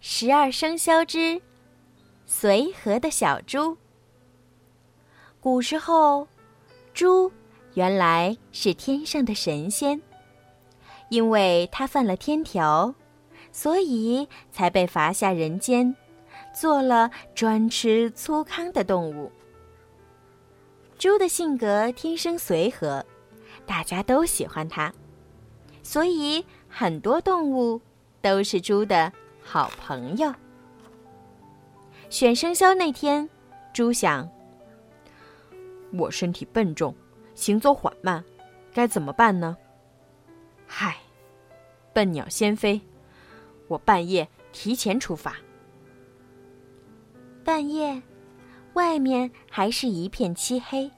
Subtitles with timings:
[0.00, 1.40] 十二生肖之
[2.24, 3.76] 随和的小猪。
[5.40, 6.26] 古时候，
[6.94, 7.30] 猪
[7.74, 10.00] 原来是天上的神仙，
[11.08, 12.94] 因为它犯了天条，
[13.50, 15.94] 所以才被罚下人间，
[16.54, 19.32] 做了专吃粗糠的动物。
[20.96, 23.04] 猪的性格天生随和，
[23.66, 24.92] 大家都喜欢它，
[25.82, 27.80] 所以很多动物
[28.20, 29.12] 都是猪的
[29.50, 30.30] 好朋友。
[32.10, 33.26] 选生肖那天，
[33.72, 34.28] 猪想：
[35.94, 36.94] 我身体笨重，
[37.34, 38.22] 行走缓慢，
[38.74, 39.56] 该怎么办呢？
[40.66, 40.98] 嗨，
[41.94, 42.78] 笨鸟先飞，
[43.68, 45.34] 我半夜提前出发。
[47.42, 48.02] 半夜。
[48.74, 50.88] 外面还是一片漆黑，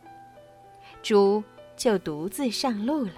[1.03, 1.43] 猪
[1.77, 3.13] 就独自上路了。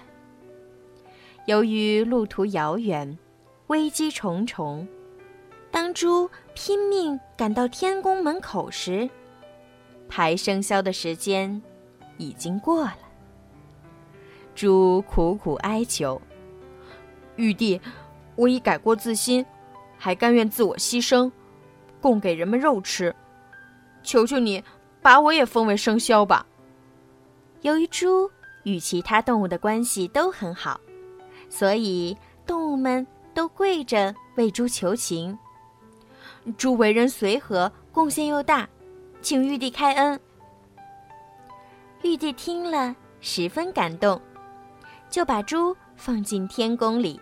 [1.46, 3.18] 由于路途遥远，
[3.68, 4.86] 危机重重，
[5.72, 9.08] 当猪拼命赶到天宫门口时，
[10.06, 11.60] 排生肖的时间
[12.18, 12.98] 已经过了。
[14.54, 16.20] 猪苦苦哀求
[17.36, 17.80] ：“玉帝，
[18.36, 19.44] 我已改过自新，
[19.96, 21.32] 还甘愿自我牺牲，
[22.02, 23.12] 供给人们肉吃。”
[24.04, 24.62] 求求你，
[25.00, 26.44] 把我也封为生肖吧。
[27.62, 28.30] 由于猪
[28.64, 30.78] 与其他动物的关系都很好，
[31.48, 32.14] 所以
[32.46, 35.38] 动物们都跪着为猪求情。
[36.56, 38.68] 猪为人随和，贡献又大，
[39.20, 40.18] 请玉帝开恩。
[42.02, 44.20] 玉帝听了十分感动，
[45.08, 47.20] 就把猪放进天宫里，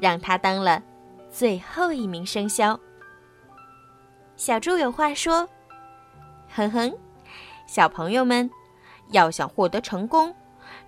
[0.00, 0.82] 让他当了
[1.30, 2.78] 最后一名生肖。
[4.36, 5.48] 小猪有话说。
[6.48, 6.96] 哼哼，
[7.66, 8.48] 小朋友们，
[9.10, 10.34] 要想获得成功，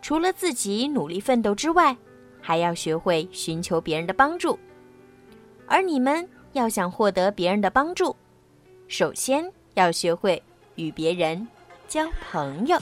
[0.00, 1.96] 除了自己努力奋斗之外，
[2.40, 4.58] 还要学会寻求别人的帮助。
[5.66, 8.16] 而你们要想获得别人的帮助，
[8.88, 10.42] 首先要学会
[10.76, 11.46] 与别人
[11.86, 12.78] 交朋友。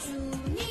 [0.00, 0.12] 祝
[0.54, 0.67] 你